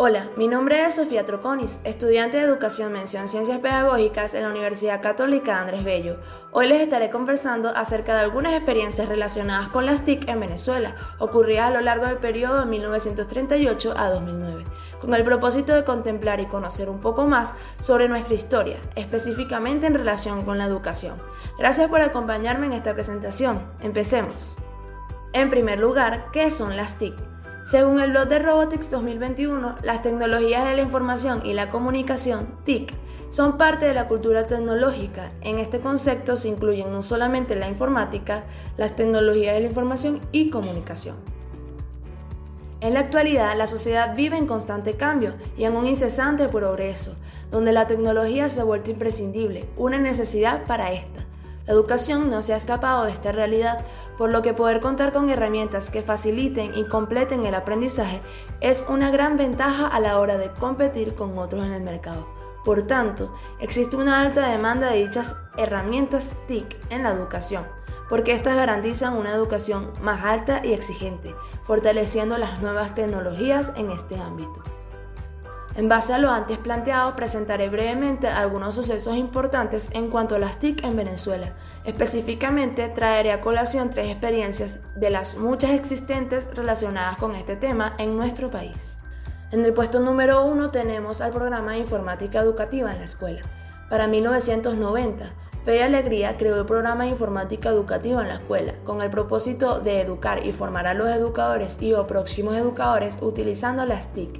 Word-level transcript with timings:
Hola, 0.00 0.30
mi 0.36 0.46
nombre 0.46 0.84
es 0.84 0.94
Sofía 0.94 1.24
Troconis, 1.24 1.80
estudiante 1.82 2.36
de 2.36 2.44
Educación 2.44 2.92
Mención 2.92 3.26
Ciencias 3.26 3.58
Pedagógicas 3.58 4.32
en 4.34 4.44
la 4.44 4.50
Universidad 4.50 5.02
Católica 5.02 5.58
Andrés 5.58 5.82
Bello. 5.82 6.18
Hoy 6.52 6.68
les 6.68 6.80
estaré 6.80 7.10
conversando 7.10 7.70
acerca 7.70 8.14
de 8.14 8.20
algunas 8.20 8.52
experiencias 8.52 9.08
relacionadas 9.08 9.70
con 9.70 9.86
las 9.86 10.04
TIC 10.04 10.28
en 10.28 10.38
Venezuela, 10.38 10.94
ocurridas 11.18 11.66
a 11.66 11.70
lo 11.72 11.80
largo 11.80 12.06
del 12.06 12.18
periodo 12.18 12.60
de 12.60 12.66
1938 12.66 13.94
a 13.96 14.10
2009, 14.10 14.64
con 15.00 15.14
el 15.14 15.24
propósito 15.24 15.74
de 15.74 15.82
contemplar 15.82 16.38
y 16.38 16.46
conocer 16.46 16.88
un 16.88 17.00
poco 17.00 17.26
más 17.26 17.54
sobre 17.80 18.08
nuestra 18.08 18.34
historia, 18.34 18.76
específicamente 18.94 19.88
en 19.88 19.94
relación 19.94 20.44
con 20.44 20.58
la 20.58 20.66
educación. 20.66 21.20
Gracias 21.58 21.90
por 21.90 22.02
acompañarme 22.02 22.66
en 22.66 22.74
esta 22.74 22.94
presentación. 22.94 23.66
Empecemos. 23.80 24.56
En 25.32 25.50
primer 25.50 25.80
lugar, 25.80 26.26
¿qué 26.32 26.52
son 26.52 26.76
las 26.76 26.98
TIC? 26.98 27.27
Según 27.68 28.00
el 28.00 28.12
blog 28.12 28.28
de 28.28 28.38
Robotics 28.38 28.90
2021, 28.90 29.76
las 29.82 30.00
tecnologías 30.00 30.66
de 30.66 30.74
la 30.74 30.80
información 30.80 31.44
y 31.44 31.52
la 31.52 31.68
comunicación, 31.68 32.48
TIC, 32.64 32.94
son 33.28 33.58
parte 33.58 33.84
de 33.84 33.92
la 33.92 34.08
cultura 34.08 34.46
tecnológica. 34.46 35.32
En 35.42 35.58
este 35.58 35.78
concepto 35.78 36.34
se 36.34 36.48
incluyen 36.48 36.90
no 36.90 37.02
solamente 37.02 37.56
la 37.56 37.68
informática, 37.68 38.44
las 38.78 38.96
tecnologías 38.96 39.52
de 39.52 39.60
la 39.60 39.66
información 39.66 40.22
y 40.32 40.48
comunicación. 40.48 41.16
En 42.80 42.94
la 42.94 43.00
actualidad, 43.00 43.54
la 43.54 43.66
sociedad 43.66 44.16
vive 44.16 44.38
en 44.38 44.46
constante 44.46 44.96
cambio 44.96 45.34
y 45.58 45.64
en 45.64 45.76
un 45.76 45.84
incesante 45.84 46.48
progreso, 46.48 47.16
donde 47.50 47.72
la 47.72 47.86
tecnología 47.86 48.48
se 48.48 48.62
ha 48.62 48.64
vuelto 48.64 48.90
imprescindible, 48.90 49.68
una 49.76 49.98
necesidad 49.98 50.64
para 50.64 50.90
esta. 50.92 51.27
La 51.68 51.74
educación 51.74 52.30
no 52.30 52.40
se 52.40 52.54
ha 52.54 52.56
escapado 52.56 53.04
de 53.04 53.12
esta 53.12 53.30
realidad, 53.30 53.84
por 54.16 54.32
lo 54.32 54.40
que 54.40 54.54
poder 54.54 54.80
contar 54.80 55.12
con 55.12 55.28
herramientas 55.28 55.90
que 55.90 56.00
faciliten 56.00 56.72
y 56.74 56.84
completen 56.84 57.44
el 57.44 57.54
aprendizaje 57.54 58.22
es 58.62 58.86
una 58.88 59.10
gran 59.10 59.36
ventaja 59.36 59.86
a 59.86 60.00
la 60.00 60.18
hora 60.18 60.38
de 60.38 60.48
competir 60.48 61.14
con 61.14 61.36
otros 61.36 61.62
en 61.62 61.72
el 61.72 61.82
mercado. 61.82 62.26
Por 62.64 62.86
tanto, 62.86 63.34
existe 63.60 63.96
una 63.96 64.22
alta 64.22 64.48
demanda 64.48 64.88
de 64.88 65.04
dichas 65.04 65.36
herramientas 65.58 66.36
TIC 66.46 66.74
en 66.88 67.02
la 67.02 67.10
educación, 67.10 67.66
porque 68.08 68.32
estas 68.32 68.56
garantizan 68.56 69.18
una 69.18 69.34
educación 69.34 69.92
más 70.00 70.24
alta 70.24 70.62
y 70.64 70.72
exigente, 70.72 71.34
fortaleciendo 71.64 72.38
las 72.38 72.62
nuevas 72.62 72.94
tecnologías 72.94 73.72
en 73.76 73.90
este 73.90 74.18
ámbito. 74.18 74.77
En 75.78 75.88
base 75.88 76.12
a 76.12 76.18
lo 76.18 76.32
antes 76.32 76.58
planteado, 76.58 77.14
presentaré 77.14 77.68
brevemente 77.68 78.26
algunos 78.26 78.74
sucesos 78.74 79.16
importantes 79.16 79.90
en 79.92 80.10
cuanto 80.10 80.34
a 80.34 80.40
las 80.40 80.58
TIC 80.58 80.82
en 80.82 80.96
Venezuela. 80.96 81.52
Específicamente, 81.84 82.88
traeré 82.88 83.30
a 83.30 83.40
colación 83.40 83.88
tres 83.88 84.08
experiencias 84.08 84.80
de 84.96 85.10
las 85.10 85.36
muchas 85.36 85.70
existentes 85.70 86.52
relacionadas 86.52 87.16
con 87.16 87.36
este 87.36 87.54
tema 87.54 87.94
en 87.98 88.16
nuestro 88.16 88.50
país. 88.50 88.98
En 89.52 89.64
el 89.64 89.72
puesto 89.72 90.00
número 90.00 90.44
uno 90.44 90.72
tenemos 90.72 91.20
al 91.20 91.30
programa 91.30 91.74
de 91.74 91.78
informática 91.78 92.40
educativa 92.40 92.90
en 92.90 92.98
la 92.98 93.04
escuela. 93.04 93.42
Para 93.88 94.08
1990, 94.08 95.30
Fe 95.68 95.76
y 95.76 95.80
Alegría 95.80 96.38
creó 96.38 96.56
el 96.58 96.64
programa 96.64 97.04
de 97.04 97.10
informática 97.10 97.68
educativa 97.68 98.22
en 98.22 98.28
la 98.28 98.36
escuela, 98.36 98.72
con 98.84 99.02
el 99.02 99.10
propósito 99.10 99.80
de 99.80 100.00
educar 100.00 100.46
y 100.46 100.50
formar 100.50 100.86
a 100.86 100.94
los 100.94 101.10
educadores 101.10 101.76
y 101.82 101.92
o 101.92 102.06
próximos 102.06 102.56
educadores 102.56 103.18
utilizando 103.20 103.84
las 103.84 104.14
TIC, 104.14 104.30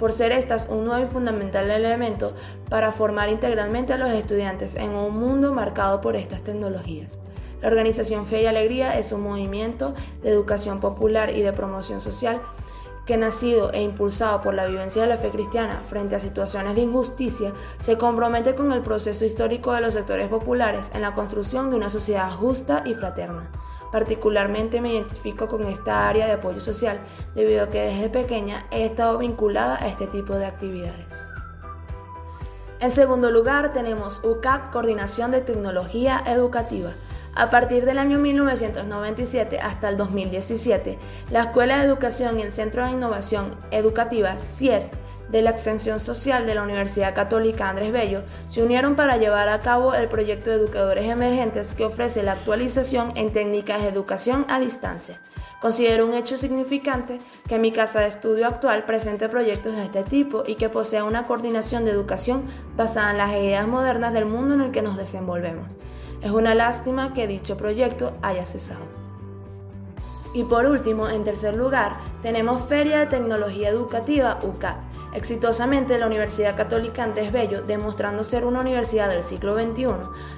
por 0.00 0.10
ser 0.10 0.32
estas 0.32 0.66
un 0.68 0.84
nuevo 0.84 1.04
y 1.04 1.06
fundamental 1.06 1.70
elemento 1.70 2.32
para 2.68 2.90
formar 2.90 3.28
integralmente 3.28 3.92
a 3.92 3.96
los 3.96 4.10
estudiantes 4.10 4.74
en 4.74 4.90
un 4.90 5.16
mundo 5.16 5.52
marcado 5.52 6.00
por 6.00 6.16
estas 6.16 6.42
tecnologías. 6.42 7.20
La 7.60 7.68
organización 7.68 8.26
Fe 8.26 8.42
y 8.42 8.46
Alegría 8.46 8.98
es 8.98 9.12
un 9.12 9.22
movimiento 9.22 9.94
de 10.24 10.30
educación 10.30 10.80
popular 10.80 11.30
y 11.30 11.42
de 11.42 11.52
promoción 11.52 12.00
social 12.00 12.40
que 13.06 13.16
nacido 13.16 13.72
e 13.72 13.82
impulsado 13.82 14.40
por 14.40 14.54
la 14.54 14.66
vivencia 14.66 15.02
de 15.02 15.08
la 15.08 15.16
fe 15.16 15.30
cristiana 15.30 15.82
frente 15.84 16.14
a 16.14 16.20
situaciones 16.20 16.74
de 16.74 16.82
injusticia, 16.82 17.52
se 17.80 17.98
compromete 17.98 18.54
con 18.54 18.72
el 18.72 18.82
proceso 18.82 19.24
histórico 19.24 19.72
de 19.72 19.80
los 19.80 19.94
sectores 19.94 20.28
populares 20.28 20.90
en 20.94 21.02
la 21.02 21.14
construcción 21.14 21.70
de 21.70 21.76
una 21.76 21.90
sociedad 21.90 22.30
justa 22.30 22.82
y 22.86 22.94
fraterna. 22.94 23.50
Particularmente 23.90 24.80
me 24.80 24.94
identifico 24.94 25.48
con 25.48 25.64
esta 25.64 26.08
área 26.08 26.26
de 26.26 26.32
apoyo 26.32 26.60
social 26.60 26.98
debido 27.34 27.64
a 27.64 27.68
que 27.68 27.80
desde 27.80 28.08
pequeña 28.08 28.66
he 28.70 28.84
estado 28.84 29.18
vinculada 29.18 29.76
a 29.82 29.88
este 29.88 30.06
tipo 30.06 30.34
de 30.34 30.46
actividades. 30.46 31.28
En 32.80 32.90
segundo 32.90 33.30
lugar 33.30 33.72
tenemos 33.72 34.24
UCAP, 34.24 34.72
Coordinación 34.72 35.30
de 35.30 35.40
Tecnología 35.40 36.22
Educativa. 36.26 36.90
A 37.34 37.48
partir 37.48 37.86
del 37.86 37.98
año 37.98 38.18
1997 38.18 39.58
hasta 39.58 39.88
el 39.88 39.96
2017, 39.96 40.98
la 41.30 41.44
Escuela 41.44 41.78
de 41.78 41.86
Educación 41.86 42.38
y 42.38 42.42
el 42.42 42.52
Centro 42.52 42.84
de 42.84 42.92
Innovación 42.92 43.54
Educativa, 43.70 44.36
CIED, 44.36 44.82
de 45.30 45.40
la 45.40 45.48
Extensión 45.48 45.98
Social 45.98 46.46
de 46.46 46.54
la 46.54 46.62
Universidad 46.62 47.14
Católica 47.14 47.70
Andrés 47.70 47.90
Bello 47.90 48.22
se 48.48 48.62
unieron 48.62 48.96
para 48.96 49.16
llevar 49.16 49.48
a 49.48 49.60
cabo 49.60 49.94
el 49.94 50.08
proyecto 50.08 50.50
de 50.50 50.56
Educadores 50.56 51.06
Emergentes 51.06 51.72
que 51.72 51.86
ofrece 51.86 52.22
la 52.22 52.32
actualización 52.32 53.12
en 53.16 53.32
técnicas 53.32 53.80
de 53.80 53.88
educación 53.88 54.44
a 54.50 54.60
distancia. 54.60 55.18
Considero 55.62 56.04
un 56.04 56.12
hecho 56.12 56.36
significante 56.36 57.18
que 57.48 57.58
mi 57.58 57.72
casa 57.72 58.00
de 58.00 58.08
estudio 58.08 58.46
actual 58.46 58.84
presente 58.84 59.30
proyectos 59.30 59.76
de 59.76 59.84
este 59.84 60.02
tipo 60.02 60.42
y 60.46 60.56
que 60.56 60.68
posea 60.68 61.04
una 61.04 61.26
coordinación 61.26 61.86
de 61.86 61.92
educación 61.92 62.44
basada 62.76 63.12
en 63.12 63.18
las 63.18 63.30
ideas 63.30 63.66
modernas 63.66 64.12
del 64.12 64.26
mundo 64.26 64.52
en 64.52 64.60
el 64.60 64.70
que 64.70 64.82
nos 64.82 64.98
desenvolvemos. 64.98 65.76
Es 66.22 66.30
una 66.30 66.54
lástima 66.54 67.14
que 67.14 67.26
dicho 67.26 67.56
proyecto 67.56 68.12
haya 68.22 68.46
cesado. 68.46 68.84
Y 70.34 70.44
por 70.44 70.66
último, 70.66 71.08
en 71.08 71.24
tercer 71.24 71.56
lugar, 71.56 71.96
tenemos 72.22 72.62
Feria 72.62 73.00
de 73.00 73.06
Tecnología 73.06 73.68
Educativa 73.68 74.38
UCAP. 74.42 74.76
Exitosamente, 75.14 75.98
la 75.98 76.06
Universidad 76.06 76.56
Católica 76.56 77.02
Andrés 77.02 77.32
Bello, 77.32 77.62
demostrando 77.62 78.24
ser 78.24 78.46
una 78.46 78.60
universidad 78.60 79.10
del 79.10 79.22
siglo 79.22 79.60
XXI, 79.60 79.86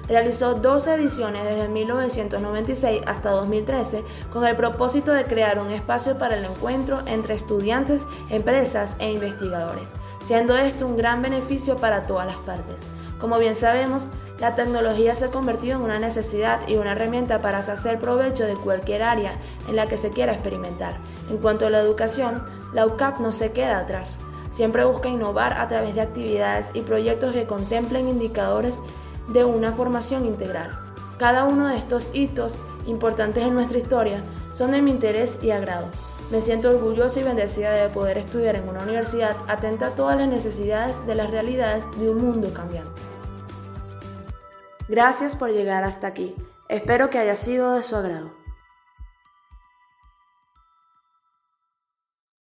realizó 0.09 0.55
12 0.55 0.95
ediciones 0.95 1.45
desde 1.45 1.69
1996 1.69 3.03
hasta 3.05 3.29
2013 3.29 4.03
con 4.33 4.45
el 4.45 4.55
propósito 4.57 5.13
de 5.13 5.23
crear 5.23 5.59
un 5.59 5.69
espacio 5.69 6.17
para 6.17 6.35
el 6.35 6.43
encuentro 6.43 7.03
entre 7.05 7.35
estudiantes, 7.35 8.05
empresas 8.29 8.97
e 8.99 9.11
investigadores, 9.11 9.87
siendo 10.21 10.57
esto 10.57 10.87
un 10.87 10.97
gran 10.97 11.21
beneficio 11.21 11.77
para 11.77 12.01
todas 12.01 12.25
las 12.25 12.37
partes. 12.37 12.81
Como 13.17 13.39
bien 13.39 13.55
sabemos, 13.55 14.09
la 14.39 14.53
tecnología 14.55 15.15
se 15.15 15.25
ha 15.25 15.31
convertido 15.31 15.77
en 15.77 15.83
una 15.83 15.99
necesidad 15.99 16.67
y 16.67 16.75
una 16.75 16.91
herramienta 16.91 17.41
para 17.41 17.59
hacer 17.59 17.99
provecho 17.99 18.45
de 18.45 18.55
cualquier 18.55 19.03
área 19.03 19.33
en 19.69 19.75
la 19.75 19.87
que 19.87 19.97
se 19.97 20.09
quiera 20.09 20.33
experimentar. 20.33 20.97
En 21.29 21.37
cuanto 21.37 21.65
a 21.65 21.69
la 21.69 21.79
educación, 21.79 22.43
la 22.73 22.85
UCAP 22.85 23.19
no 23.19 23.31
se 23.31 23.53
queda 23.53 23.79
atrás. 23.79 24.19
Siempre 24.51 24.83
busca 24.83 25.09
innovar 25.09 25.53
a 25.53 25.67
través 25.67 25.95
de 25.95 26.01
actividades 26.01 26.71
y 26.73 26.81
proyectos 26.81 27.33
que 27.33 27.45
contemplen 27.45 28.09
indicadores 28.09 28.79
de 29.29 29.45
una 29.45 29.71
formación 29.71 30.25
integral. 30.25 30.77
Cada 31.17 31.45
uno 31.45 31.67
de 31.69 31.77
estos 31.77 32.11
hitos 32.13 32.57
importantes 32.87 33.43
en 33.43 33.53
nuestra 33.53 33.77
historia 33.77 34.21
son 34.51 34.71
de 34.71 34.81
mi 34.81 34.91
interés 34.91 35.39
y 35.41 35.51
agrado. 35.51 35.87
Me 36.29 36.41
siento 36.41 36.69
orgullosa 36.69 37.19
y 37.19 37.23
bendecida 37.23 37.71
de 37.71 37.87
poder 37.89 38.17
estudiar 38.17 38.55
en 38.55 38.67
una 38.67 38.81
universidad 38.81 39.35
atenta 39.47 39.87
a 39.87 39.91
todas 39.91 40.17
las 40.17 40.27
necesidades 40.27 41.05
de 41.05 41.15
las 41.15 41.31
realidades 41.31 41.87
de 41.99 42.09
un 42.09 42.21
mundo 42.21 42.53
cambiante. 42.53 43.04
Gracias 44.87 45.35
por 45.35 45.51
llegar 45.51 45.83
hasta 45.83 46.07
aquí. 46.07 46.35
Espero 46.69 47.09
que 47.09 47.17
haya 47.17 47.35
sido 47.35 47.73
de 47.73 47.83
su 47.83 47.95
agrado. 47.95 48.44